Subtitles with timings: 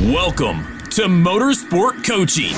[0.00, 2.54] Welcome to Motorsport Coaching,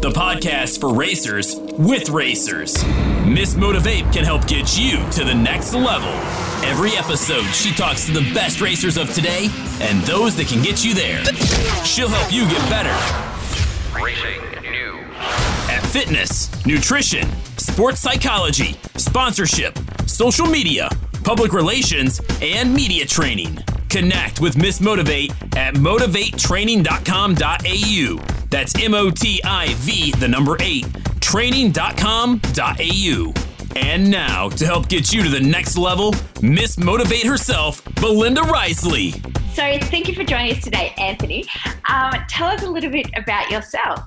[0.00, 2.82] the podcast for racers with racers.
[3.26, 6.08] Miss Motivate can help get you to the next level.
[6.66, 9.50] Every episode, she talks to the best racers of today
[9.82, 11.22] and those that can get you there.
[11.84, 12.94] She'll help you get better
[13.94, 15.04] Racing news.
[15.68, 17.28] at fitness, nutrition,
[17.58, 20.88] sports psychology, sponsorship, social media,
[21.24, 23.58] public relations, and media training.
[23.96, 28.46] Connect with Miss Motivate at motiv8training.com.au.
[28.50, 30.86] That's M O T I V, the number eight,
[31.20, 33.34] training.com.au.
[33.74, 39.12] And now, to help get you to the next level, Miss Motivate herself, Belinda Risley.
[39.54, 41.46] So, thank you for joining us today, Anthony.
[41.88, 44.00] Um, tell us a little bit about yourself.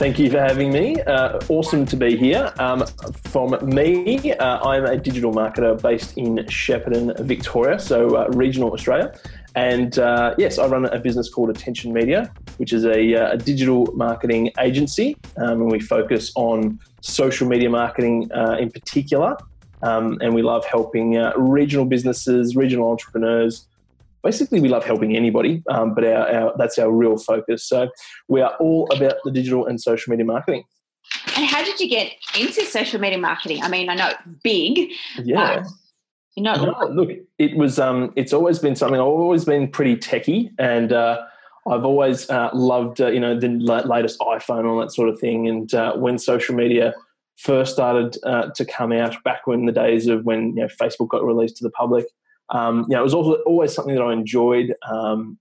[0.00, 0.98] Thank you for having me.
[1.02, 2.54] Uh, awesome to be here.
[2.58, 2.86] Um,
[3.24, 9.12] from me, uh, I'm a digital marketer based in Shepparton, Victoria, so uh, regional Australia.
[9.56, 13.36] And uh, yes, I run a business called Attention Media, which is a, uh, a
[13.36, 15.18] digital marketing agency.
[15.36, 19.36] Um, and we focus on social media marketing uh, in particular.
[19.82, 23.66] Um, and we love helping regional businesses, regional entrepreneurs,
[24.22, 27.64] basically we love helping anybody, um, but our, our, that's our real focus.
[27.64, 27.90] So
[28.28, 30.64] we are all about the digital and social media marketing.
[31.36, 33.62] And how did you get into social media marketing?
[33.62, 34.90] I mean, I know it's big.
[35.22, 35.62] Yeah.
[35.62, 35.66] but
[36.36, 37.78] You're not No, look, it was.
[37.78, 39.00] Um, it's always been something.
[39.00, 41.22] I've always been pretty techie, and uh,
[41.68, 45.18] I've always uh, loved, uh, you know, the latest iPhone and all that sort of
[45.18, 45.48] thing.
[45.48, 46.94] And uh, when social media
[47.36, 51.08] first started uh, to come out, back when the days of when you know Facebook
[51.08, 52.06] got released to the public,
[52.50, 54.74] um, you know, it was also always something that I enjoyed.
[54.90, 55.38] Um,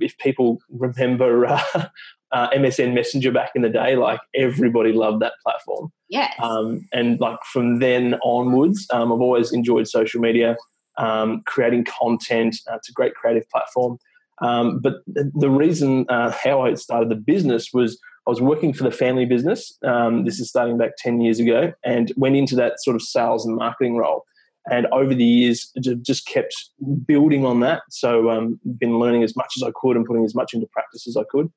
[0.00, 1.88] if people remember uh,
[2.32, 5.92] uh, MSN Messenger back in the day, like everybody loved that platform.
[6.08, 6.34] yes.
[6.42, 10.56] Um, and like from then onwards, um, I've always enjoyed social media,
[10.98, 12.56] um, creating content.
[12.70, 13.98] Uh, it's a great creative platform.
[14.42, 18.72] Um, but the, the reason uh, how I started the business was I was working
[18.72, 19.76] for the family business.
[19.84, 23.46] Um, this is starting back 10 years ago and went into that sort of sales
[23.46, 24.24] and marketing role.
[24.70, 25.70] And over the years,
[26.02, 26.70] just kept
[27.06, 27.82] building on that.
[27.90, 31.06] So, um, been learning as much as I could and putting as much into practice
[31.06, 31.52] as I could.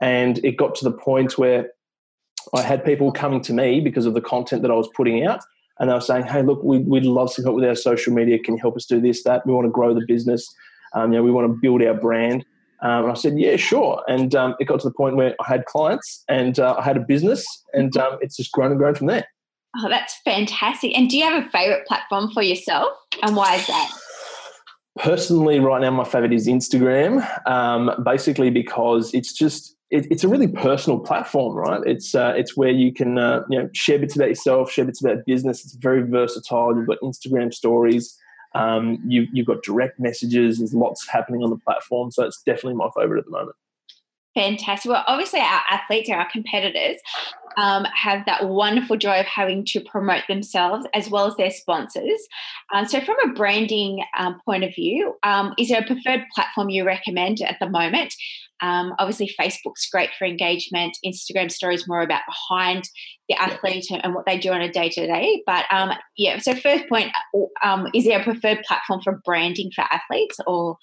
[0.00, 1.70] And it got to the point where
[2.54, 5.40] I had people coming to me because of the content that I was putting out.
[5.80, 8.38] And they were saying, hey, look, we, we'd love some help with our social media.
[8.38, 9.44] Can you help us do this, that?
[9.46, 10.46] We want to grow the business.
[10.94, 12.44] Um, you know, we want to build our brand.
[12.82, 14.02] Um, and I said, yeah, sure.
[14.06, 16.96] And um, it got to the point where I had clients and uh, I had
[16.96, 19.26] a business, and um, it's just grown and grown from there.
[19.78, 20.96] Oh, that's fantastic.
[20.96, 22.88] And do you have a favorite platform for yourself?
[23.22, 23.90] And why is that?
[24.98, 30.28] Personally, right now, my favorite is Instagram, um, basically because it's just it, it's a
[30.28, 31.80] really personal platform, right?
[31.84, 35.04] It's uh, it's where you can uh, you know share bits about yourself, share bits
[35.04, 35.64] about business.
[35.64, 36.76] It's very versatile.
[36.76, 38.16] You've got Instagram stories,
[38.54, 40.58] um, you, you've got direct messages.
[40.58, 43.56] There's lots happening on the platform, so it's definitely my favorite at the moment.
[44.34, 44.90] Fantastic.
[44.90, 47.00] Well, obviously, our athletes, are our competitors,
[47.56, 52.26] um, have that wonderful joy of having to promote themselves as well as their sponsors.
[52.74, 56.70] Um, so, from a branding um, point of view, um, is there a preferred platform
[56.70, 58.14] you recommend at the moment?
[58.60, 60.96] Um, obviously, Facebook's great for engagement.
[61.04, 62.88] Instagram stories more about behind
[63.28, 65.42] the athlete and, and what they do on a day to day.
[65.46, 67.10] But um, yeah, so first point,
[67.62, 70.76] um, is there a preferred platform for branding for athletes or?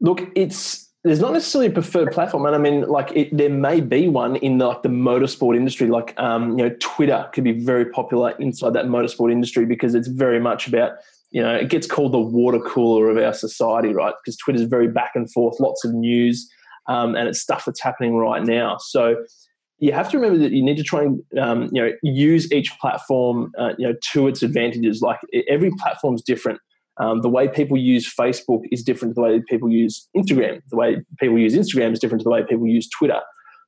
[0.00, 3.80] Look, it's there's not necessarily a preferred platform, and I mean, like it, there may
[3.80, 5.88] be one in the, like the motorsport industry.
[5.88, 10.08] Like, um, you know, Twitter could be very popular inside that motorsport industry because it's
[10.08, 10.92] very much about,
[11.30, 14.12] you know, it gets called the water cooler of our society, right?
[14.22, 16.50] Because Twitter is very back and forth, lots of news,
[16.86, 18.76] um, and it's stuff that's happening right now.
[18.78, 19.24] So
[19.78, 22.78] you have to remember that you need to try and um, you know use each
[22.78, 25.00] platform, uh, you know, to its advantages.
[25.00, 25.18] Like
[25.48, 26.60] every platform's different.
[27.00, 30.60] Um, the way people use Facebook is different to the way people use Instagram.
[30.68, 33.20] The way people use Instagram is different to the way people use Twitter.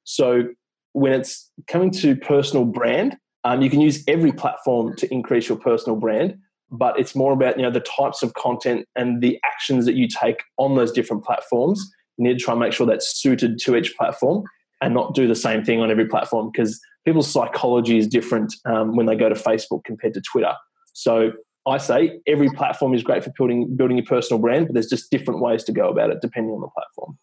[0.05, 0.45] So
[0.93, 5.59] when it's coming to personal brand, um, you can use every platform to increase your
[5.59, 6.37] personal brand,
[6.71, 10.07] but it's more about you know the types of content and the actions that you
[10.09, 11.85] take on those different platforms.
[12.19, 14.45] You need to try and make sure that's suited to each platform
[14.81, 18.95] and not do the same thing on every platform because people's psychology is different um,
[18.97, 20.53] when they go to Facebook compared to Twitter.
[20.93, 21.33] So
[21.67, 25.11] I say every platform is great for building building your personal brand, but there's just
[25.11, 27.19] different ways to go about it depending on the platform.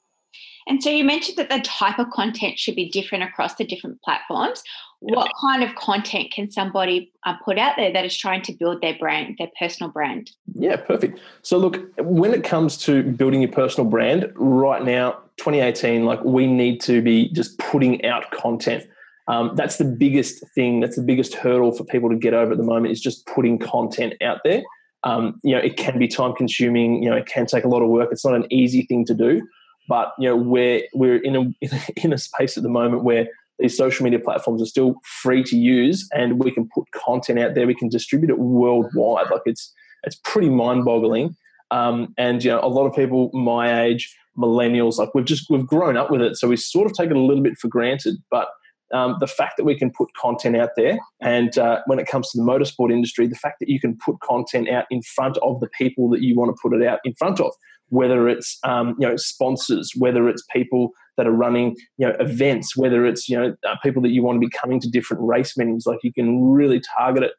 [0.67, 4.01] And so you mentioned that the type of content should be different across the different
[4.03, 4.61] platforms.
[4.99, 8.81] What kind of content can somebody uh, put out there that is trying to build
[8.81, 10.29] their brand, their personal brand?
[10.53, 11.19] Yeah, perfect.
[11.41, 16.45] So look, when it comes to building your personal brand, right now, 2018, like we
[16.45, 18.87] need to be just putting out content.
[19.29, 20.79] Um, that's the biggest thing.
[20.79, 23.59] That's the biggest hurdle for people to get over at the moment is just putting
[23.59, 24.63] content out there.
[25.03, 27.03] Um, you know, it can be time consuming.
[27.03, 28.09] You know, it can take a lot of work.
[28.11, 29.47] It's not an easy thing to do,
[29.87, 31.67] But you know, we're we're in a
[32.03, 33.27] in a space at the moment where
[33.59, 37.53] these social media platforms are still free to use, and we can put content out
[37.53, 37.67] there.
[37.67, 39.29] We can distribute it worldwide.
[39.29, 39.71] Like it's
[40.03, 41.35] it's pretty mind boggling.
[41.71, 45.67] Um, and you know, a lot of people my age, millennials, like we've just we've
[45.67, 48.15] grown up with it, so we sort of take it a little bit for granted.
[48.31, 48.47] But
[48.93, 52.29] um, the fact that we can put content out there, and uh, when it comes
[52.31, 55.59] to the motorsport industry, the fact that you can put content out in front of
[55.59, 57.51] the people that you want to put it out in front of,
[57.89, 62.75] whether it's um, you know sponsors, whether it's people that are running you know events,
[62.75, 65.57] whether it's you know uh, people that you want to be coming to different race
[65.57, 67.33] meetings, like you can really target it.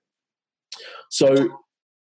[1.10, 1.48] So,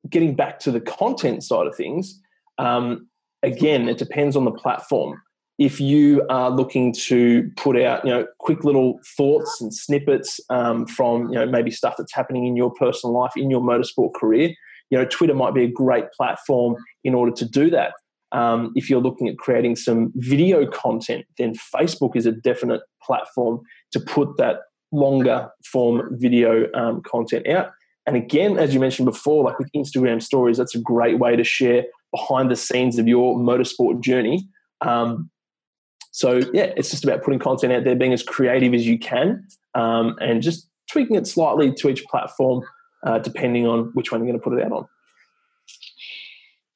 [0.10, 2.19] getting back to the content side of things,
[2.57, 3.10] um,
[3.42, 5.22] again, it depends on the platform
[5.60, 10.86] if you are looking to put out, you know, quick little thoughts and snippets um,
[10.88, 14.54] from, you know, maybe stuff that's happening in your personal life, in your motorsport career,
[14.90, 17.94] you know, Twitter might be a great platform in order to do that.
[18.32, 23.62] Um, if you're looking at creating some video content, then Facebook is a definite platform
[23.92, 24.62] to put that
[24.92, 27.72] longer form video um, content out.
[28.06, 31.44] And again, as you mentioned before, like with Instagram stories, that's a great way to
[31.44, 34.48] share behind the scenes of your motorsport journey.
[34.82, 35.30] Um,
[36.13, 39.48] so yeah, it's just about putting content out there, being as creative as you can,
[39.74, 42.63] um, and just tweaking it slightly to each platform,
[43.01, 44.88] uh, depending on which one you're going to put it out on.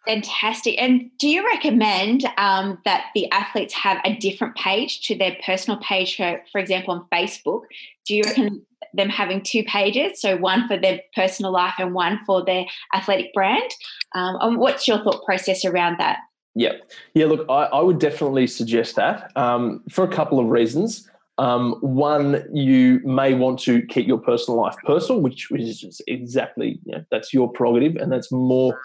[0.08, 0.82] Fantastic.
[0.82, 5.80] And do you recommend um, that the athletes have a different page to their personal
[5.82, 7.62] page, for, for example, on Facebook?
[8.08, 12.22] Do you reckon them having two pages, so one for their personal life and one
[12.26, 13.70] for their athletic brand?
[14.16, 16.18] Um, and what's your thought process around that?
[16.58, 16.74] Yeah,
[17.14, 17.26] yeah.
[17.26, 21.08] Look, I, I would definitely suggest that um, for a couple of reasons.
[21.38, 26.94] Um, one, you may want to keep your personal life personal, which, is exactly you
[26.94, 28.82] know, that's your prerogative, and that's more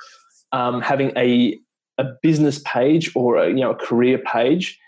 [0.53, 1.59] um, having a
[1.97, 4.79] a business page or a, you know a career page.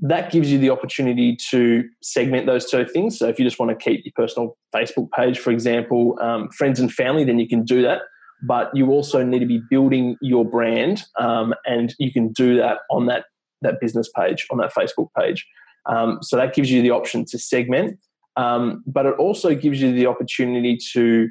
[0.00, 3.18] That gives you the opportunity to segment those two things.
[3.18, 6.78] So if you just want to keep your personal Facebook page, for example, um, friends
[6.78, 8.02] and family, then you can do that
[8.42, 12.78] but you also need to be building your brand, um, and you can do that
[12.90, 13.26] on that
[13.62, 15.46] that business page, on that Facebook page.
[15.86, 17.98] Um, so that gives you the option to segment,
[18.36, 21.30] um, but it also gives you the opportunity to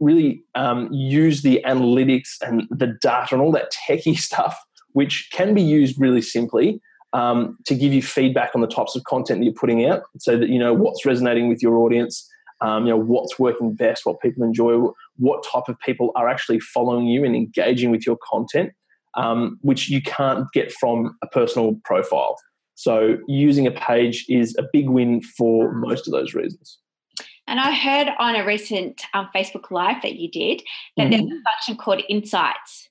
[0.00, 4.58] really um, use the analytics and the data and all that techie stuff,
[4.92, 6.80] which can be used really simply.
[7.12, 10.38] Um, to give you feedback on the types of content that you're putting out, so
[10.38, 12.24] that you know what's resonating with your audience,
[12.60, 16.60] um, you know what's working best, what people enjoy, what type of people are actually
[16.60, 18.72] following you and engaging with your content,
[19.14, 22.36] um, which you can't get from a personal profile.
[22.74, 26.78] So using a page is a big win for most of those reasons.
[27.46, 30.62] And I heard on a recent um, Facebook Live that you did
[30.96, 31.10] that mm-hmm.
[31.10, 32.88] there's a function called Insights.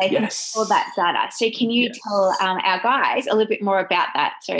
[0.00, 0.52] They yes.
[0.54, 1.28] can that data.
[1.32, 1.98] So can you yes.
[2.02, 4.34] tell um, our guys a little bit more about that?
[4.42, 4.56] So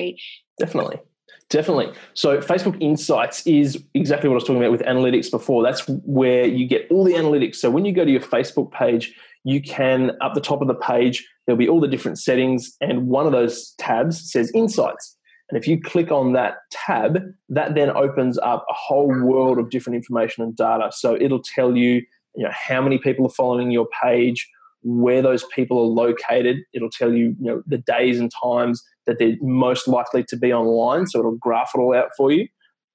[0.59, 0.99] definitely.
[1.49, 1.93] Definitely.
[2.15, 5.63] So Facebook Insights is exactly what I was talking about with analytics before.
[5.63, 7.57] That's where you get all the analytics.
[7.57, 10.75] So when you go to your Facebook page, you can, up the top of the
[10.75, 15.17] page, there'll be all the different settings, and one of those tabs says Insights.
[15.49, 19.71] And if you click on that tab, that then opens up a whole world of
[19.71, 20.91] different information and data.
[20.93, 22.03] So it'll tell you,
[22.35, 24.51] you know, how many people are following your page,
[24.87, 26.59] where those people are located.
[26.73, 30.53] It'll tell you, you know, the days and times that they're most likely to be
[30.53, 31.09] online.
[31.09, 32.47] So it'll graph it all out for you.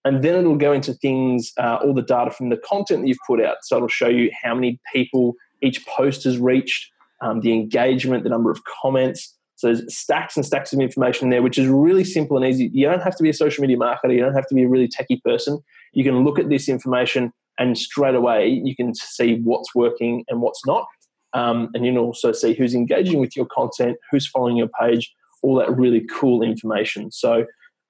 [0.05, 3.17] And then it'll go into things, uh, all the data from the content that you've
[3.27, 3.57] put out.
[3.63, 6.89] So it'll show you how many people each post has reached,
[7.21, 9.37] um, the engagement, the number of comments.
[9.55, 12.71] So there's stacks and stacks of information there, which is really simple and easy.
[12.73, 14.13] You don't have to be a social media marketer.
[14.13, 15.59] You don't have to be a really techie person.
[15.93, 20.41] You can look at this information and straight away you can see what's working and
[20.41, 20.87] what's not.
[21.33, 25.13] Um, and you can also see who's engaging with your content, who's following your page,
[25.41, 27.11] all that really cool information.
[27.11, 27.45] So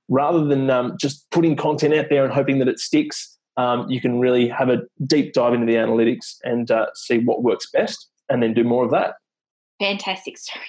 [0.10, 4.00] rather than um, just putting content out there and hoping that it sticks, um, you
[4.00, 8.10] can really have a deep dive into the analytics and uh, see what works best
[8.30, 9.16] and then do more of that.
[9.80, 10.66] Fantastic story.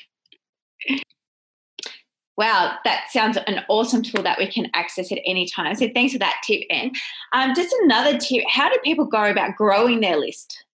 [2.39, 5.75] Wow, that sounds an awesome tool that we can access at any time.
[5.75, 6.97] So thanks for that tip, Anth.
[7.33, 10.65] Um, just another tip: How do people go about growing their list?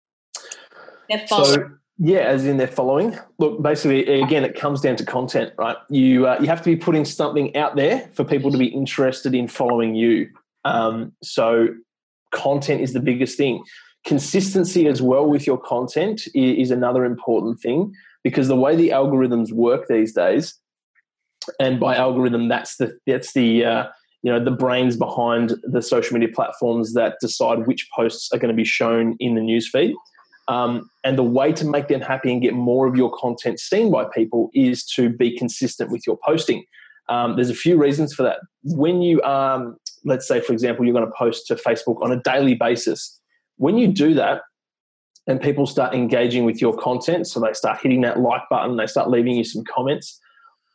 [1.11, 3.19] Their so, yeah, as in their following.
[3.39, 5.77] Look, basically, again, it comes down to content, right?
[5.91, 9.35] You uh, you have to be putting something out there for people to be interested
[9.35, 10.29] in following you.
[10.65, 11.69] Um, so,
[12.33, 13.65] content is the biggest thing.
[14.07, 18.91] Consistency as well with your content is, is another important thing because the way the
[18.91, 20.55] algorithms work these days,
[21.59, 23.87] and by algorithm, that's the that's the uh,
[24.23, 28.55] you know the brains behind the social media platforms that decide which posts are going
[28.55, 29.95] to be shown in the newsfeed.
[30.49, 33.91] Um, and the way to make them happy and get more of your content seen
[33.91, 36.65] by people is to be consistent with your posting.
[37.11, 38.39] Um, there's a few reasons for that.
[38.63, 42.23] When you, um, let's say, for example, you're going to post to Facebook on a
[42.23, 43.21] daily basis,
[43.57, 44.43] when you do that,
[45.27, 48.87] and people start engaging with your content, so they start hitting that like button, they
[48.87, 50.19] start leaving you some comments.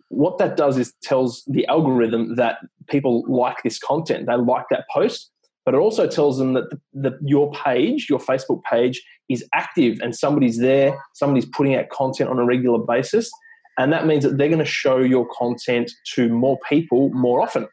[0.10, 4.86] What that does is tells the algorithm that people like this content, they like that
[4.94, 5.32] post,
[5.66, 10.16] but it also tells them that the, your page, your Facebook page, is active and
[10.16, 13.32] somebody's there, somebody's putting out content on a regular basis.
[13.78, 17.68] And that means that they're going to show your content to more people more often.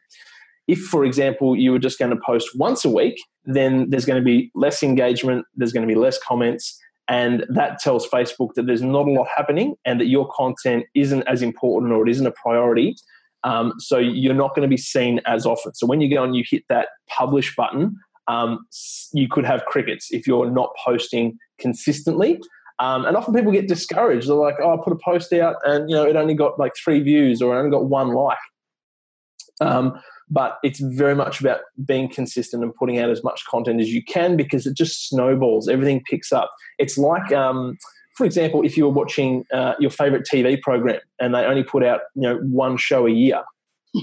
[0.67, 4.19] If, for example, you were just going to post once a week, then there's going
[4.19, 8.67] to be less engagement, there's going to be less comments, and that tells Facebook that
[8.67, 12.25] there's not a lot happening and that your content isn't as important or it isn't
[12.25, 12.95] a priority.
[13.43, 15.73] Um, so you're not going to be seen as often.
[15.73, 18.65] So when you go and you hit that publish button, um,
[19.13, 22.39] you could have crickets if you're not posting consistently.
[22.79, 24.27] Um, and often people get discouraged.
[24.27, 26.73] They're like, "Oh, I put a post out, and you know, it only got like
[26.75, 28.37] three views, or it only got one like."
[29.59, 29.99] Um,
[30.31, 34.03] but it's very much about being consistent and putting out as much content as you
[34.03, 35.67] can because it just snowballs.
[35.67, 36.49] Everything picks up.
[36.79, 37.77] It's like, um,
[38.21, 41.83] for example, if you were watching uh, your favorite TV program and they only put
[41.83, 43.41] out you know one show a year,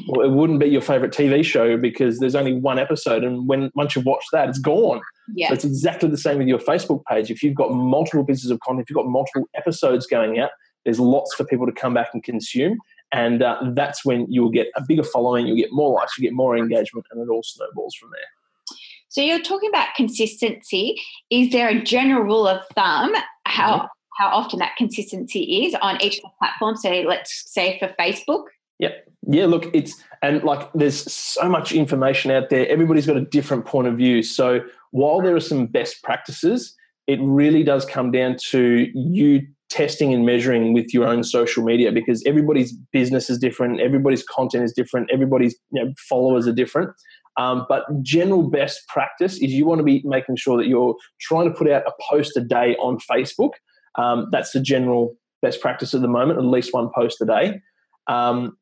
[0.09, 3.71] well, it wouldn't be your favorite TV show because there's only one episode, and when
[3.77, 5.01] once you've watched that, it's gone.
[5.37, 5.49] Yeah.
[5.49, 7.31] So it's exactly the same with your Facebook page.
[7.31, 10.51] If you've got multiple pieces of content, if you've got multiple episodes going out,
[10.85, 12.77] there's lots for people to come back and consume.
[13.13, 16.35] And uh, that's when you'll get a bigger following, you'll get more likes, you get
[16.35, 18.77] more engagement, and it all snowballs from there.
[19.11, 21.01] So you're talking about consistency.
[21.31, 23.15] Is there a general rule of thumb
[23.49, 23.89] how.
[24.19, 26.83] How often that consistency is on each platforms?
[26.83, 28.45] So let's say for Facebook.
[28.81, 29.09] Yep.
[29.29, 32.67] Yeah, look, it's and like there's so much information out there.
[32.69, 34.23] Everybody's got a different point of view.
[34.23, 34.61] So
[34.91, 36.75] while there are some best practices,
[37.07, 41.93] it really does come down to you testing and measuring with your own social media
[41.93, 46.91] because everybody's business is different, everybody's content is different, everybody's you know, followers are different.
[47.37, 51.49] Um, but general best practice is you want to be making sure that you're trying
[51.49, 53.53] to put out a post a day on Facebook.
[53.99, 57.61] Um, that's the general best practice at the moment, at least one post a day.
[58.07, 58.57] Um,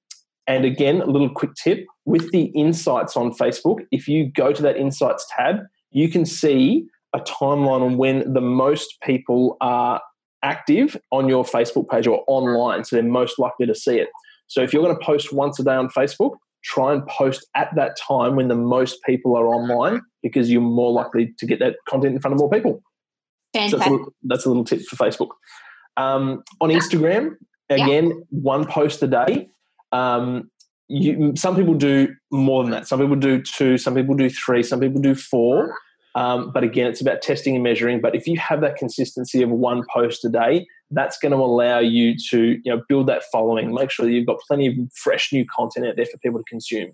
[0.49, 4.63] and again, a little quick tip with the insights on Facebook, if you go to
[4.63, 5.57] that insights tab,
[5.91, 10.01] you can see a timeline on when the most people are
[10.43, 14.09] active on your Facebook page or online, so they're most likely to see it.
[14.47, 17.75] So if you're going to post once a day on Facebook, try and post at
[17.77, 21.77] that time when the most people are online because you're more likely to get that
[21.89, 22.83] content in front of more people.
[23.57, 23.71] Fantastic.
[23.71, 25.31] So that's, a little, that's a little tip for Facebook.
[25.97, 27.37] Um, on Instagram,
[27.71, 28.15] again, yeah.
[28.31, 29.49] one post a day.
[29.93, 30.51] Um,
[30.89, 32.87] you, some people do more than that.
[32.87, 33.77] Some people do two.
[33.79, 34.63] Some people do three.
[34.63, 35.75] Some people do four.
[36.15, 38.01] Um, but again, it's about testing and measuring.
[38.01, 41.79] But if you have that consistency of one post a day, that's going to allow
[41.79, 43.75] you to you know build that following.
[43.75, 46.45] Make sure that you've got plenty of fresh new content out there for people to
[46.49, 46.93] consume.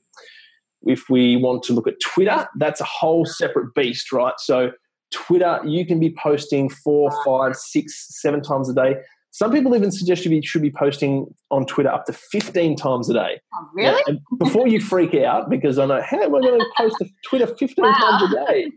[0.85, 4.35] If we want to look at Twitter, that's a whole separate beast, right?
[4.39, 4.73] So
[5.13, 8.97] Twitter, you can be posting four, five, six, seven times a day.
[9.31, 13.15] Some people even suggest you should be posting on Twitter up to 15 times a
[13.15, 13.41] day.
[13.55, 14.03] Oh, really?
[14.07, 17.09] Now, before you freak out, because I know, how am I going to post to
[17.25, 17.93] Twitter 15 wow.
[17.93, 18.73] times a day?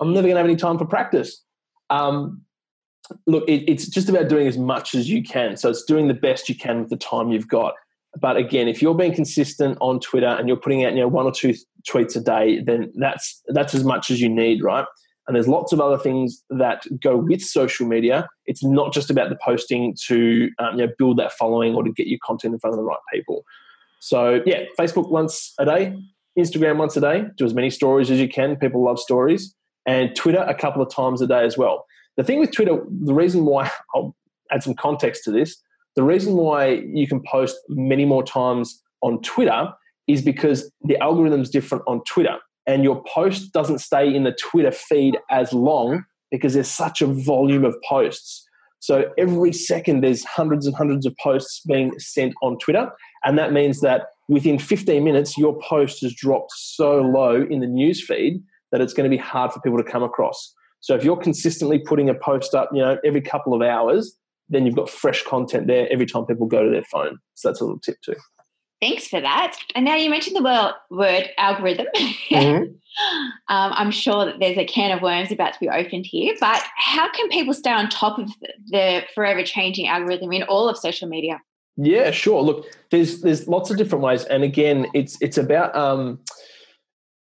[0.00, 1.42] I'm never going to have any time for practice.
[1.90, 2.42] Um,
[3.26, 5.56] look, it, it's just about doing as much as you can.
[5.56, 7.74] So it's doing the best you can with the time you've got.
[8.20, 11.26] But again, if you're being consistent on Twitter and you're putting out you know one
[11.26, 11.54] or two
[11.88, 14.86] tweets a day, then that's that's as much as you need, right?
[15.26, 18.28] And there's lots of other things that go with social media.
[18.46, 21.92] It's not just about the posting to um, you know, build that following or to
[21.92, 23.44] get your content in front of the right people.
[23.98, 25.96] So yeah, Facebook once a day,
[26.38, 27.24] Instagram once a day.
[27.36, 28.56] Do as many stories as you can.
[28.56, 29.54] People love stories
[29.86, 31.86] and Twitter a couple of times a day as well.
[32.16, 34.14] The thing with Twitter, the reason why I'll
[34.52, 35.56] add some context to this,
[35.94, 39.72] the reason why you can post many more times on Twitter
[40.06, 44.72] is because the algorithm's different on Twitter and your post doesn't stay in the Twitter
[44.72, 48.44] feed as long because there's such a volume of posts.
[48.80, 52.90] So every second there's hundreds and hundreds of posts being sent on Twitter
[53.24, 57.66] and that means that within 15 minutes your post has dropped so low in the
[57.66, 58.42] news feed
[58.72, 60.52] that it's going to be hard for people to come across.
[60.80, 64.16] So if you're consistently putting a post up, you know, every couple of hours,
[64.48, 67.18] then you've got fresh content there every time people go to their phone.
[67.34, 68.14] So that's a little tip too.
[68.80, 69.56] Thanks for that.
[69.74, 71.86] And now you mentioned the word, word algorithm.
[71.96, 72.62] Mm-hmm.
[73.48, 76.62] um, I'm sure that there's a can of worms about to be opened here, but
[76.76, 78.30] how can people stay on top of
[78.66, 81.40] the forever changing algorithm in all of social media?
[81.78, 82.42] Yeah, sure.
[82.42, 86.20] Look, there's there's lots of different ways, and again, it's it's about um,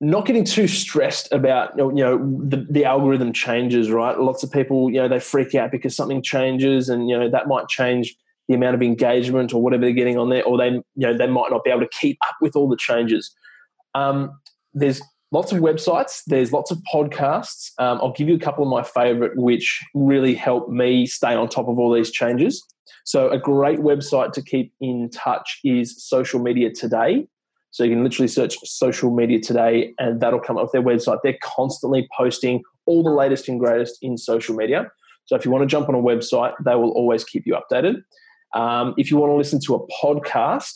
[0.03, 4.89] not getting too stressed about you know the, the algorithm changes right lots of people
[4.89, 8.13] you know they freak out because something changes and you know that might change
[8.53, 11.27] the amount of engagement or whatever they're getting on there, or they you know they
[11.27, 13.35] might not be able to keep up with all the changes.
[13.95, 14.39] Um,
[14.73, 16.21] there's lots of websites.
[16.27, 17.71] There's lots of podcasts.
[17.79, 21.49] Um, I'll give you a couple of my favorite, which really help me stay on
[21.49, 22.63] top of all these changes.
[23.03, 27.27] So, a great website to keep in touch is Social Media Today.
[27.71, 31.19] So, you can literally search Social Media Today and that'll come up their website.
[31.23, 34.89] They're constantly posting all the latest and greatest in social media.
[35.25, 38.03] So, if you want to jump on a website, they will always keep you updated.
[38.53, 40.73] Um, if you want to listen to a podcast,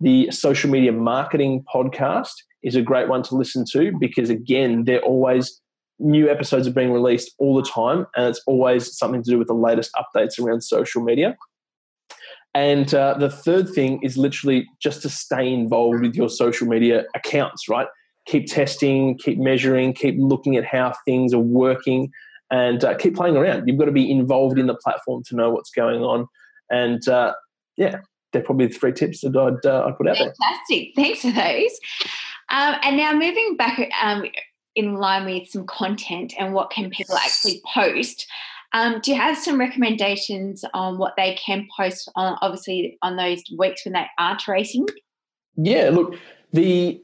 [0.00, 2.32] the Social Media Marketing Podcast
[2.62, 5.60] is a great one to listen to because, again, they're always
[6.00, 9.48] new episodes are being released all the time, and it's always something to do with
[9.48, 11.36] the latest updates around social media.
[12.54, 17.04] And uh, the third thing is literally just to stay involved with your social media
[17.14, 17.86] accounts, right?
[18.26, 22.10] Keep testing, keep measuring, keep looking at how things are working,
[22.50, 23.68] and uh, keep playing around.
[23.68, 26.26] You've got to be involved in the platform to know what's going on.
[26.70, 27.34] And uh,
[27.76, 28.00] yeah,
[28.32, 30.16] they're probably the three tips that I'd, uh, I'd put out Fantastic.
[30.16, 30.34] there.
[30.46, 30.88] Fantastic.
[30.96, 31.80] Thanks for those.
[32.50, 34.24] Um, and now moving back um,
[34.74, 38.26] in line with some content and what can people actually post.
[38.72, 43.42] Um, do you have some recommendations on what they can post on, obviously, on those
[43.56, 44.86] weeks when they aren't racing?
[45.56, 46.14] Yeah, look,
[46.52, 47.02] the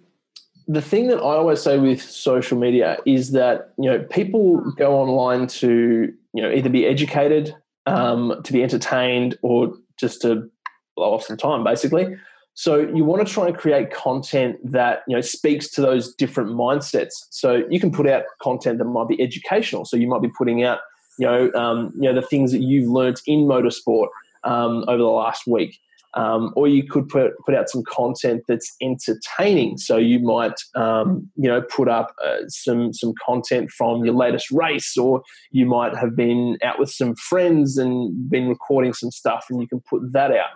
[0.68, 4.94] the thing that I always say with social media is that you know people go
[4.94, 7.54] online to you know either be educated,
[7.87, 10.49] um, to be entertained, or just to
[10.97, 12.16] blow off some time, basically.
[12.55, 16.50] So you want to try and create content that you know speaks to those different
[16.50, 17.12] mindsets.
[17.31, 19.85] So you can put out content that might be educational.
[19.85, 20.81] So you might be putting out
[21.19, 24.09] you know, um, you know the things that you've learnt in motorsport
[24.45, 25.78] um, over the last week.
[26.16, 29.76] Um, or you could put put out some content that's entertaining.
[29.76, 34.50] So you might um, you know put up uh, some some content from your latest
[34.50, 39.46] race, or you might have been out with some friends and been recording some stuff,
[39.50, 40.50] and you can put that out.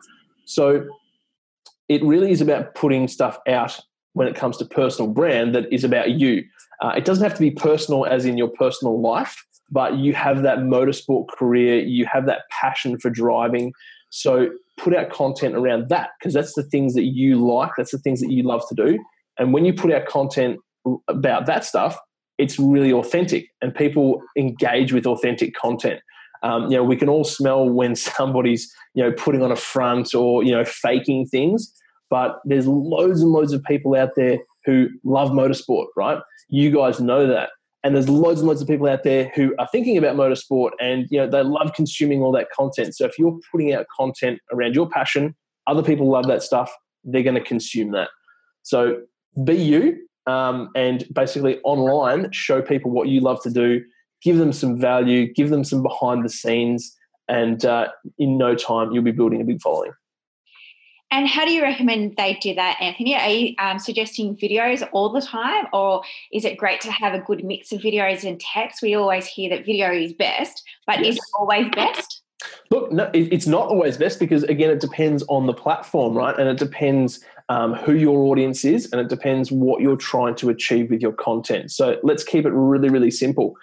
[0.46, 0.86] So
[1.88, 3.78] it really is about putting stuff out
[4.14, 6.42] when it comes to personal brand that is about you.
[6.80, 10.42] Uh, it doesn't have to be personal, as in your personal life but you have
[10.42, 13.72] that motorsport career, you have that passion for driving.
[14.10, 17.98] So put out content around that because that's the things that you like, that's the
[17.98, 18.98] things that you love to do.
[19.38, 20.58] And when you put out content
[21.08, 21.96] about that stuff,
[22.38, 26.00] it's really authentic and people engage with authentic content.
[26.42, 30.14] Um, you know, we can all smell when somebody's, you know, putting on a front
[30.14, 31.72] or, you know, faking things,
[32.08, 36.18] but there's loads and loads of people out there who love motorsport, right?
[36.48, 37.50] You guys know that
[37.82, 41.06] and there's loads and loads of people out there who are thinking about motorsport and
[41.10, 42.94] you know they love consuming all that content.
[42.94, 45.34] So if you're putting out content around your passion
[45.66, 46.72] other people love that stuff
[47.04, 48.08] they're going to consume that.
[48.62, 49.02] So
[49.44, 53.82] be you um, and basically online show people what you love to do
[54.22, 56.96] give them some value give them some behind the scenes
[57.28, 57.88] and uh,
[58.18, 59.92] in no time you'll be building a big following
[61.10, 63.16] and how do you recommend they do that, Anthony?
[63.16, 67.18] Are you um, suggesting videos all the time, or is it great to have a
[67.18, 68.80] good mix of videos and text?
[68.80, 71.08] We always hear that video is best, but yes.
[71.08, 72.22] is it always best?
[72.70, 76.38] Look, no, it's not always best because again, it depends on the platform, right?
[76.38, 80.48] And it depends um, who your audience is, and it depends what you're trying to
[80.48, 81.72] achieve with your content.
[81.72, 83.56] So let's keep it really, really simple.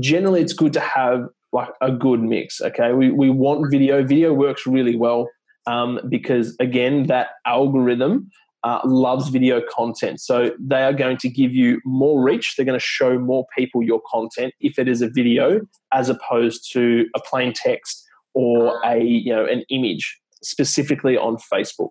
[0.00, 2.62] Generally, it's good to have like a good mix.
[2.62, 4.02] Okay, we we want video.
[4.02, 5.28] Video works really well
[5.66, 8.30] um, because again, that algorithm
[8.64, 10.20] uh, loves video content.
[10.20, 12.54] So they are going to give you more reach.
[12.56, 15.60] They're going to show more people your content if it is a video
[15.92, 21.90] as opposed to a plain text or a you know an image specifically on Facebook.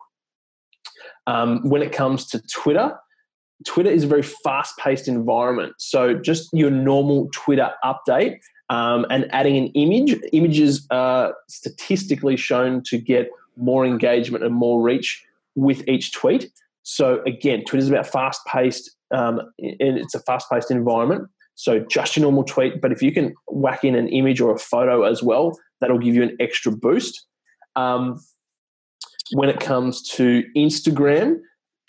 [1.27, 2.97] Um, when it comes to Twitter,
[3.65, 5.73] Twitter is a very fast-paced environment.
[5.77, 8.37] So just your normal Twitter update
[8.69, 10.15] um, and adding an image.
[10.33, 15.23] Images are statistically shown to get more engagement and more reach
[15.55, 16.51] with each tweet.
[16.83, 21.29] So again, Twitter is about fast paced, um, and it's a fast paced environment.
[21.55, 24.57] So just your normal tweet, but if you can whack in an image or a
[24.57, 27.25] photo as well, that'll give you an extra boost.
[27.75, 28.19] Um,
[29.33, 31.39] when it comes to Instagram,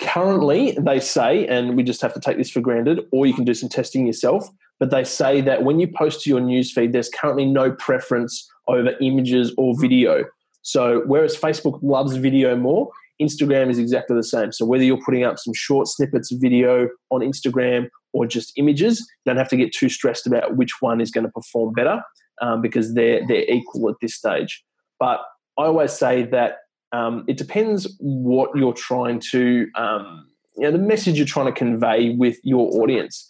[0.00, 3.44] currently they say, and we just have to take this for granted, or you can
[3.44, 4.48] do some testing yourself,
[4.79, 8.94] but they say that when you post to your newsfeed, there's currently no preference over
[9.00, 10.24] images or video.
[10.64, 12.90] So whereas Facebook loves video more,
[13.22, 14.50] Instagram is exactly the same.
[14.50, 19.00] So whether you're putting up some short snippets of video on Instagram or just images,
[19.00, 22.03] you don't have to get too stressed about which one is going to perform better
[22.42, 24.64] um, because they're they're equal at this stage.
[24.98, 25.20] But
[25.59, 26.59] I always say that
[26.92, 31.53] um, it depends what you're trying to, um, you know, the message you're trying to
[31.53, 33.29] convey with your audience.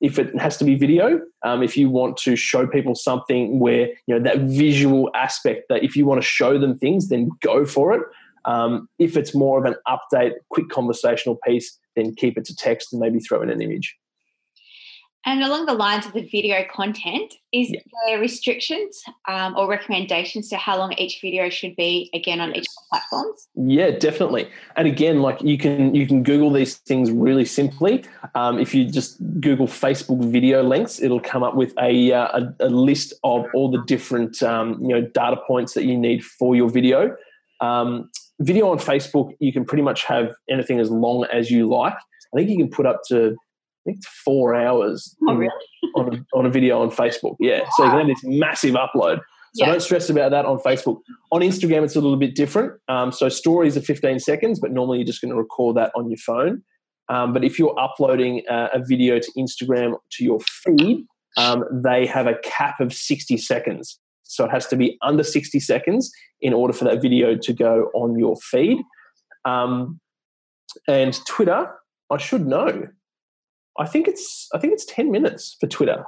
[0.00, 3.88] If it has to be video, um, if you want to show people something where
[4.06, 7.64] you know that visual aspect that if you want to show them things, then go
[7.64, 8.02] for it.
[8.46, 12.92] Um, if it's more of an update, quick conversational piece, then keep it to text
[12.92, 13.96] and maybe throw in an image.
[15.26, 17.80] And along the lines of the video content, is Yeah.
[18.06, 22.64] there restrictions um, or recommendations to how long each video should be again on each
[22.64, 23.48] of the platforms?
[23.54, 24.48] Yeah, definitely.
[24.76, 28.04] And again, like you can you can Google these things really simply.
[28.34, 32.66] Um, if you just Google Facebook video lengths, it'll come up with a uh, a,
[32.68, 36.56] a list of all the different um, you know data points that you need for
[36.56, 37.14] your video.
[37.60, 41.92] Um, video on Facebook, you can pretty much have anything as long as you like.
[42.32, 43.36] I think you can put up to
[43.92, 45.50] think it's four hours Oh, really?
[45.96, 47.36] on, a, on a video on Facebook.
[47.40, 49.18] Yeah, so you can have this massive upload.
[49.54, 49.72] So Yeah.
[49.72, 51.00] don't stress about that on Facebook.
[51.32, 52.74] On Instagram, it's a little bit different.
[52.88, 56.08] Um, so stories are 15 seconds, but normally you're just going to record that on
[56.08, 56.62] your phone.
[57.08, 61.04] Um, but if you're uploading a, a video to Instagram to your feed,
[61.36, 63.98] um, they have a cap of 60 seconds.
[64.22, 67.90] So it has to be under 60 seconds in order for that video to go
[67.94, 68.78] on your feed.
[69.44, 69.98] Um,
[70.86, 71.72] and Twitter,
[72.10, 72.86] I should know.
[73.78, 76.04] I think it's I think it's 10 minutes for Twitter,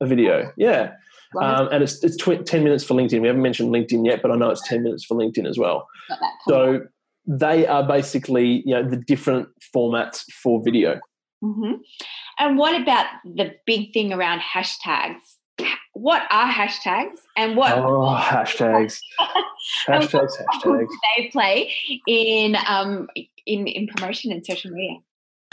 [0.00, 0.52] a video.
[0.56, 0.92] Yeah.
[1.40, 3.22] Um, and it's, it's tw- 10 minutes for LinkedIn.
[3.22, 5.88] We haven't mentioned LinkedIn yet, but I know it's 10 minutes for LinkedIn as well.
[6.10, 6.82] it's got that point.
[6.82, 6.86] So
[7.26, 11.00] they are basically, you know, the different formats for video.
[11.42, 11.78] Mhm.
[12.38, 15.20] And what about the big thing around hashtags?
[15.94, 18.98] What are hashtags and what Oh, hashtags.
[19.88, 20.88] Hashtags, hashtags.
[21.16, 21.72] they play
[22.06, 23.08] in um
[23.46, 24.98] in, in promotion and social media?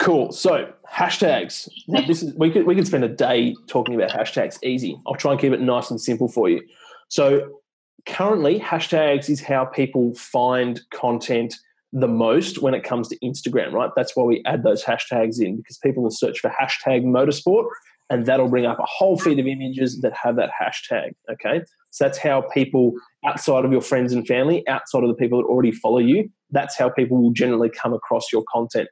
[0.00, 0.32] Cool.
[0.32, 1.68] So hashtags.
[2.06, 4.58] This is we could we could spend a day talking about hashtags.
[4.64, 4.98] Easy.
[5.06, 6.62] I'll try and keep it nice and simple for you.
[7.08, 7.60] So
[8.06, 11.54] currently, hashtags is how people find content
[11.92, 13.72] the most when it comes to Instagram.
[13.72, 13.90] Right.
[13.94, 17.66] That's why we add those hashtags in because people will search for hashtag motorsport,
[18.08, 21.12] and that'll bring up a whole feed of images that have that hashtag.
[21.30, 21.62] Okay.
[21.90, 22.94] So that's how people
[23.26, 26.78] outside of your friends and family, outside of the people that already follow you, that's
[26.78, 28.88] how people will generally come across your content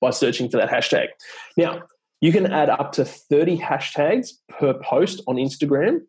[0.00, 1.08] by searching for that hashtag.
[1.56, 1.82] Now,
[2.20, 6.00] you can add up to 30 hashtags per post on Instagram.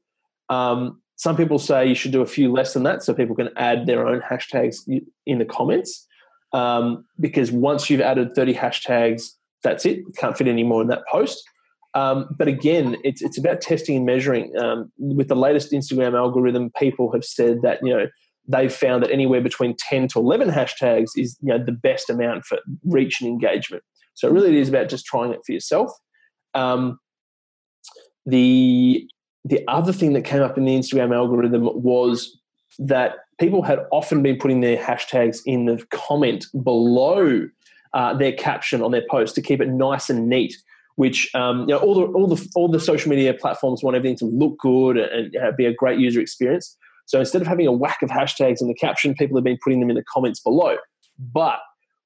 [0.49, 3.49] Um, some people say you should do a few less than that so people can
[3.56, 4.77] add their own hashtags
[5.25, 6.08] in the comments.
[6.54, 9.30] Um, because once you've added 30 hashtags,
[9.63, 9.99] that's it.
[10.17, 11.41] Can't fit any more in that post.
[11.93, 14.58] Um, but again, it's it's about testing and measuring.
[14.58, 18.08] Um, with the latest Instagram algorithm, people have said that you know
[18.47, 22.45] they've found that anywhere between 10 to 11 hashtags is you know the best amount
[22.45, 23.84] for reach and engagement.
[24.13, 25.91] So it really, is about just trying it for yourself.
[26.54, 26.99] Um,
[28.25, 29.08] the
[29.45, 32.39] the other thing that came up in the Instagram algorithm was
[32.77, 37.47] that people had often been putting their hashtags in the comment below
[37.93, 40.56] uh, their caption on their post to keep it nice and neat.
[40.95, 44.17] Which um, you know all the all the all the social media platforms want everything
[44.17, 46.77] to look good and uh, be a great user experience.
[47.12, 49.82] So instead of having a whack of hashtags in the caption, people have been putting
[49.82, 50.78] them in the comments below.
[51.19, 51.60] But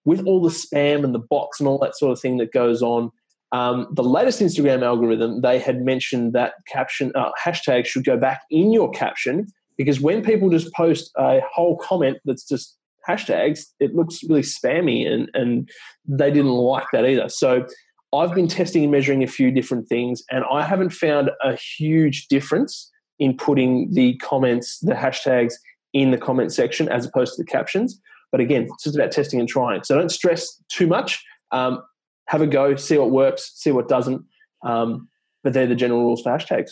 [0.04, 2.82] with all the spam and the bots and all that sort of thing that goes
[2.82, 3.12] on,
[3.52, 8.41] um, the latest Instagram algorithm, they had mentioned that caption uh, hashtags should go back
[8.50, 9.46] in your caption
[9.78, 12.76] because when people just post a whole comment that's just
[13.08, 15.70] hashtags, it looks really spammy and, and
[16.08, 17.30] they didn't like that either.
[17.30, 17.68] So
[18.12, 22.28] I've been testing and measuring a few different things and I haven't found a huge
[22.28, 25.54] difference in putting the comments, the hashtags
[25.93, 27.99] in the comment section as opposed to the captions.
[28.32, 29.84] But again, it's just about testing and trying.
[29.84, 31.23] So don't stress too much.
[31.51, 31.82] Um,
[32.28, 34.23] have a go, see what works, see what doesn't.
[34.63, 35.08] Um,
[35.43, 36.71] but they're the general rules for hashtags.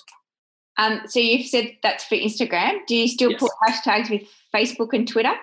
[0.77, 2.79] Um, so you've said that's for Instagram.
[2.87, 3.39] Do you still Yes.
[3.39, 5.33] put hashtags with Facebook and Twitter?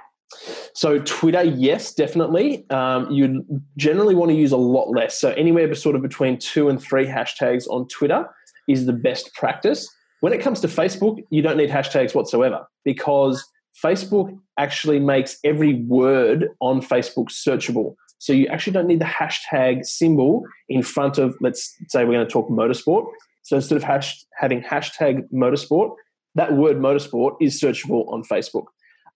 [0.74, 2.68] So Twitter, yes, definitely.
[2.70, 3.44] Um, you
[3.76, 5.18] generally want to use a lot less.
[5.18, 8.28] So anywhere sort of between two and three hashtags on Twitter
[8.68, 9.88] is the best practice.
[10.20, 13.44] When it comes to Facebook, you don't need hashtags whatsoever because
[13.82, 17.94] Facebook actually makes every word on Facebook searchable.
[18.18, 22.26] So you actually don't need the hashtag symbol in front of, let's say we're going
[22.26, 23.06] to talk motorsport.
[23.42, 25.94] So instead of hash, having hashtag motorsport,
[26.34, 28.66] that word motorsport is searchable on Facebook.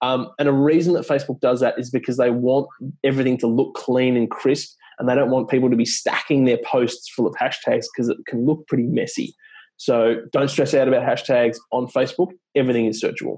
[0.00, 2.66] Um, and a reason that Facebook does that is because they want
[3.04, 6.58] everything to look clean and crisp, and they don't want people to be stacking their
[6.64, 9.34] posts full of hashtags because it can look pretty messy.
[9.76, 12.32] So don't stress out about hashtags on Facebook.
[12.54, 13.36] Everything is searchable.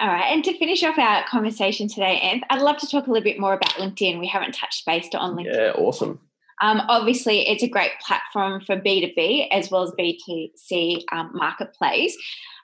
[0.00, 0.32] All right.
[0.32, 3.38] And to finish off our conversation today, Anth, I'd love to talk a little bit
[3.38, 4.18] more about LinkedIn.
[4.18, 5.54] We haven't touched base on LinkedIn.
[5.54, 6.20] Yeah, awesome.
[6.62, 12.16] Um, obviously, it's a great platform for B2B as well as B2C um, marketplace.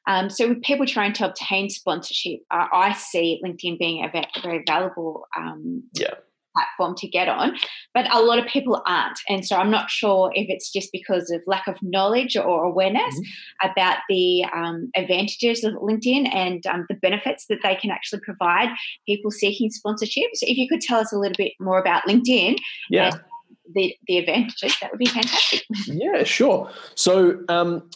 [0.07, 4.27] Um, so, with people trying to obtain sponsorship, uh, I see LinkedIn being a very,
[4.43, 6.14] very valuable um, Yeah.
[6.55, 7.57] Platform to get on,
[7.95, 9.19] but a lot of people aren't.
[9.29, 13.15] And so I'm not sure if it's just because of lack of knowledge or awareness
[13.15, 13.71] mm-hmm.
[13.71, 18.69] about the um, advantages of LinkedIn and um, the benefits that they can actually provide
[19.07, 20.37] people seeking sponsorships.
[20.37, 22.57] So if you could tell us a little bit more about LinkedIn.
[22.89, 23.13] Yeah.
[23.73, 25.65] the, the advantages, that would be fantastic.
[25.87, 26.71] Yeah, sure.
[26.95, 27.89] So, um,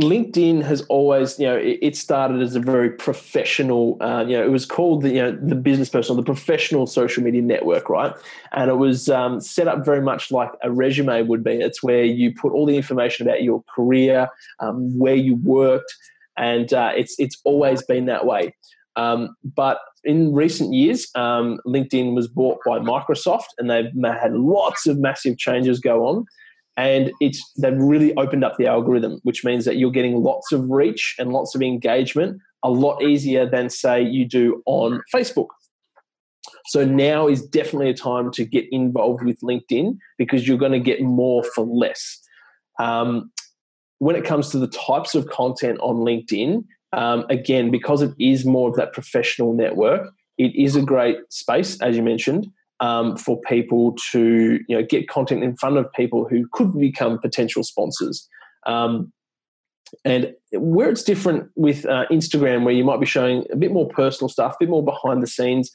[0.00, 4.50] LinkedIn has always, you know, it, started as a very professional, uh, you know, it
[4.50, 8.12] was called the, you know, the business person, the professional social media network, right?
[8.52, 11.52] And it was um, set up very much like a resume would be.
[11.52, 14.28] It's where you put all the information about your career,
[14.58, 15.94] um, where you worked,
[16.36, 18.52] and uh, it's it's always been that way.
[18.96, 24.88] Um, but in recent years, um, LinkedIn was bought by Microsoft, and they've had lots
[24.88, 26.26] of massive changes go on
[26.76, 30.68] and it's they've really opened up the algorithm which means that you're getting lots of
[30.68, 35.48] reach and lots of engagement a lot easier than say you do on facebook.
[36.66, 40.80] So now is definitely a time to get involved with linkedin because you're going to
[40.80, 42.20] get more for less.
[42.78, 43.30] Um,
[43.98, 48.44] when it comes to the types of content on linkedin um, again because it is
[48.44, 52.46] more of that professional network it is a great space as you mentioned
[52.80, 57.18] um, for people to you know get content in front of people who could become
[57.18, 58.28] potential sponsors.
[58.66, 59.12] Um,
[60.04, 63.88] and where it's different with uh, Instagram, where you might be showing a bit more
[63.88, 65.70] personal stuff, a bit more behind the scenes,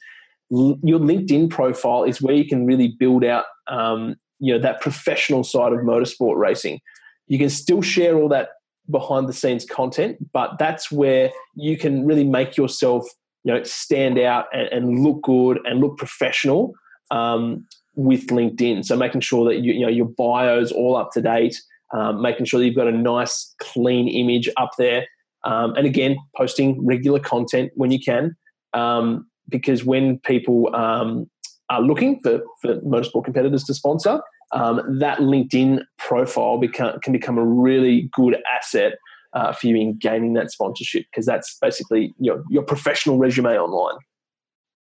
[0.52, 4.80] l- your LinkedIn profile is where you can really build out um, you know that
[4.80, 6.80] professional side of motorsport racing.
[7.28, 8.50] You can still share all that
[8.90, 13.06] behind the scenes content, but that's where you can really make yourself
[13.44, 16.74] you know stand out and, and look good and look professional
[17.10, 18.84] um, with LinkedIn.
[18.84, 21.56] So making sure that you, you know your bio is all up to date,
[21.92, 25.06] um, making sure that you've got a nice clean image up there,
[25.44, 28.36] um, and again posting regular content when you can,
[28.72, 31.28] um, because when people um,
[31.68, 34.20] are looking for, for motorsport competitors to sponsor,
[34.52, 38.94] um, that LinkedIn profile become, can become a really good asset.
[39.32, 43.96] Uh, for you in gaining that sponsorship because that's basically your, your professional resume online.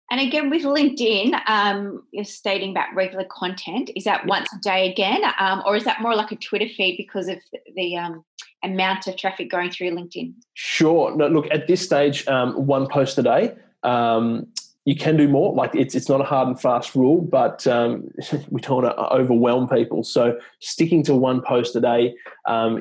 [0.09, 3.91] And again, with LinkedIn, um, you're stating about regular content.
[3.95, 6.95] Is that once a day again, um, or is that more like a Twitter feed
[6.95, 7.39] because of
[7.75, 8.23] the um,
[8.63, 10.33] amount of traffic going through LinkedIn?
[10.53, 11.15] Sure.
[11.15, 13.55] No, look, at this stage, um, one post a day.
[13.83, 14.47] Um,
[14.85, 15.53] you can do more.
[15.53, 18.09] Like it's it's not a hard and fast rule, but um,
[18.49, 20.05] we don't want to overwhelm people.
[20.05, 22.15] So sticking to one post a day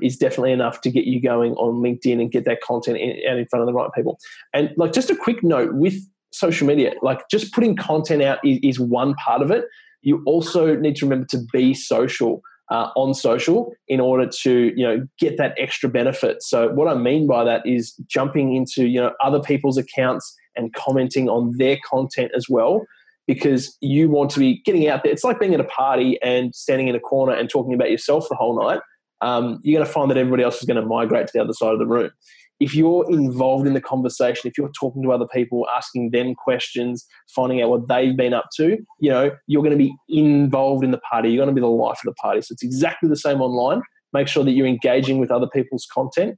[0.01, 3.39] is definitely enough to get you going on LinkedIn and get that content in, out
[3.39, 4.21] in front of the right people.
[4.55, 6.01] And like just a quick note with
[6.33, 6.93] social media.
[7.03, 9.65] Like just putting content out is, is one part of it.
[10.03, 12.43] You also need to remember to be social.
[12.69, 16.43] Uh, on social in order to you know get that extra benefit.
[16.43, 20.75] So what I mean by that is jumping into you know other people's accounts and
[20.75, 22.85] commenting on their content as well
[23.29, 25.13] because you want to be getting out there.
[25.13, 28.27] It's like being at a party and standing in a corner and talking about yourself
[28.29, 28.81] the whole night.
[29.21, 31.53] Um, you're going to find that everybody else is going to migrate to the other
[31.53, 32.11] side of the room
[32.59, 37.07] if you're involved in the conversation, if you're talking to other people, asking them questions,
[37.35, 40.91] finding out what they've been up to, you know, you're going to be involved in
[40.91, 41.29] the party.
[41.29, 42.41] You're going to be the life of the party.
[42.41, 43.83] So it's exactly the same online.
[44.13, 46.37] Make sure that you're engaging with other people's content.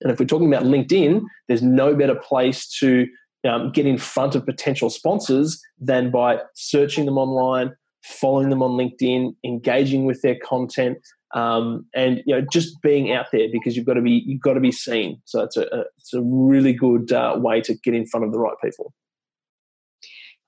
[0.00, 3.06] And if we're talking about LinkedIn, there's no better place to
[3.46, 8.72] um, get in front of potential sponsors than by searching them online, following them on
[8.72, 10.98] LinkedIn, engaging with their content,
[11.34, 14.54] um, and you know just being out there because you've got to be you've got
[14.54, 15.20] to be seen.
[15.24, 18.32] So it's a, a it's a really good uh, way to get in front of
[18.32, 18.92] the right people.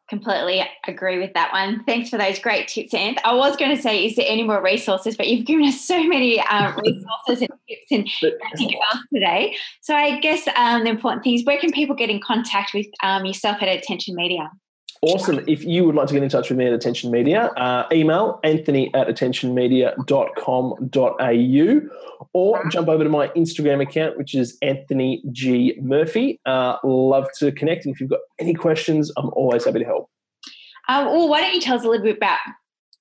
[0.09, 1.85] Completely agree with that one.
[1.85, 4.62] Thanks for those great tips, and I was going to say, is there any more
[4.62, 5.17] resources?
[5.17, 9.55] But you've given us so many uh, resources and tips and else today.
[9.83, 12.87] So I guess um, the important thing is, where can people get in contact with
[13.03, 14.51] um, yourself at Attention Media?
[15.02, 15.44] Awesome.
[15.46, 18.40] If you would like to get in touch with me at Attention Media, uh, email
[18.42, 21.80] anthony at attentionmedia.com.au
[22.32, 25.78] or jump over to my Instagram account, which is Anthony G.
[25.80, 26.40] Murphy.
[26.46, 27.84] Uh, love to connect.
[27.84, 30.11] And if you've got any questions, I'm always happy to help.
[30.88, 32.40] Um, well, why don't you tell us a little bit about,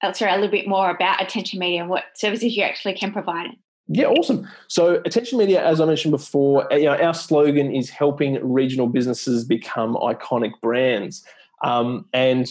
[0.04, 3.12] oh, sorry, a little bit more about Attention Media and what services you actually can
[3.12, 3.48] provide?
[3.88, 4.48] Yeah, awesome.
[4.68, 9.46] So, Attention Media, as I mentioned before, you know, our slogan is helping regional businesses
[9.46, 11.24] become iconic brands.
[11.64, 12.48] Um, and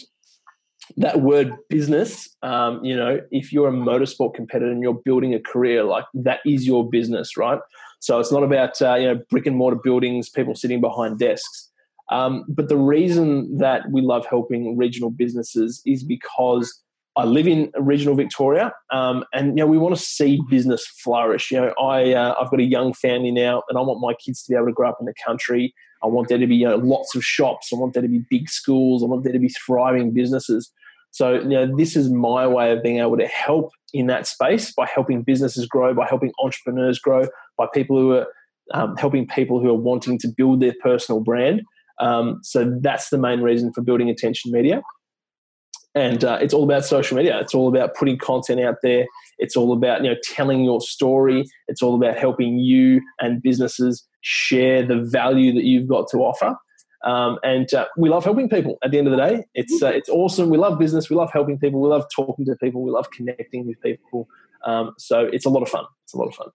[0.97, 5.41] that word business, um, you know, if you're a motorsport competitor and you're building a
[5.41, 7.59] career, like that is your business, right?
[8.01, 11.71] So it's not about uh, you know brick and mortar buildings, people sitting behind desks.
[12.11, 16.73] Um, but the reason that we love helping regional businesses is because
[17.17, 21.51] I live in regional Victoria, um, and you know we want to see business flourish.
[21.51, 24.45] You know, I uh, I've got a young family now, and I want my kids
[24.45, 26.69] to be able to grow up in the country I want there to be you
[26.69, 27.71] know, lots of shops.
[27.73, 29.03] I want there to be big schools.
[29.03, 30.71] I want there to be thriving businesses.
[31.11, 34.73] So, you know, this is my way of being able to help in that space
[34.73, 38.27] by helping businesses grow, by helping entrepreneurs grow, by people who are
[38.75, 41.63] um, helping people who are wanting to build their personal brand.
[42.01, 44.83] Um, so that's the main reason for building attention media.
[45.95, 47.41] And uh, it's all about social media.
[47.41, 49.07] It's all about putting content out there.
[49.39, 51.45] It's all about you know telling your story.
[51.69, 56.57] It's all about helping you and businesses share the value that you've got to offer.
[57.05, 58.79] Um, and uh, we love helping people.
[58.83, 60.51] At the end of the day, it's uh, it's awesome.
[60.51, 61.09] We love business.
[61.09, 61.81] We love helping people.
[61.81, 62.83] We love talking to people.
[62.83, 64.27] We love connecting with people.
[64.65, 65.85] Um, so it's a lot of fun.
[66.05, 66.49] It's a lot of fun.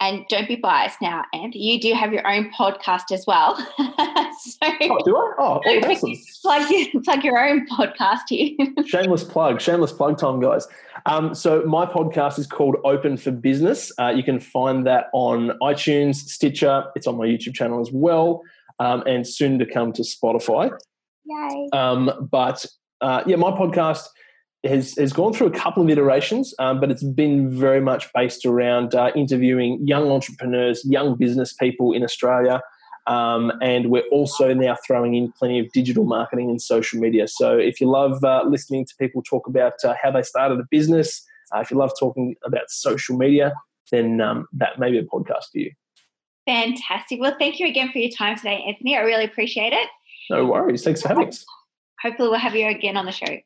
[0.00, 1.72] And don't be biased now, Anthony.
[1.72, 3.54] You do have your own podcast as well.
[3.78, 5.32] so oh, do I?
[5.38, 6.14] Oh, oh awesome.
[6.40, 8.56] plug, your, plug your own podcast here.
[8.86, 9.60] shameless plug.
[9.60, 10.66] Shameless plug time, guys.
[11.04, 13.92] Um, so my podcast is called Open for Business.
[13.98, 16.84] Uh, you can find that on iTunes, Stitcher.
[16.96, 18.42] It's on my YouTube channel as well,
[18.78, 20.70] um, and soon to come to Spotify.
[21.26, 21.68] Yay!
[21.74, 22.64] Um, but
[23.02, 24.06] uh, yeah, my podcast–
[24.64, 28.44] has, has gone through a couple of iterations, um, but it's been very much based
[28.44, 32.60] around uh, interviewing young entrepreneurs, young business people in Australia.
[33.06, 37.26] Um, and we're also now throwing in plenty of digital marketing and social media.
[37.26, 40.64] So if you love uh, listening to people talk about uh, how they started a
[40.70, 43.54] business, uh, if you love talking about social media,
[43.90, 45.72] then um, that may be a podcast for you.
[46.46, 47.20] Fantastic.
[47.20, 48.96] Well, thank you again for your time today, Anthony.
[48.96, 49.88] I really appreciate it.
[50.28, 50.84] No worries.
[50.84, 51.44] Thanks for having us.
[52.02, 53.38] Hopefully, we'll have you again on the show.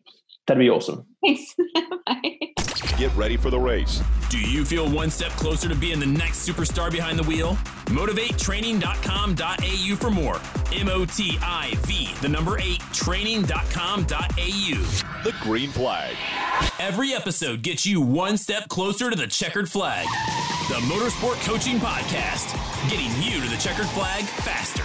[0.46, 1.06] That'd be awesome.
[1.22, 1.54] Thanks.
[2.98, 4.00] Get ready for the race.
[4.30, 7.54] Do you feel one step closer to being the next superstar behind the wheel?
[7.86, 10.40] motiv8training.com.au for more.
[10.72, 15.00] M O T I V, the number eight, training.com.au.
[15.24, 16.14] The green flag.
[16.78, 20.06] Every episode gets you one step closer to the checkered flag.
[20.68, 22.52] The Motorsport Coaching Podcast,
[22.90, 24.82] getting you to the checkered flag faster.